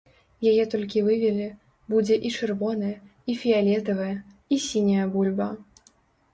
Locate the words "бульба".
5.17-5.53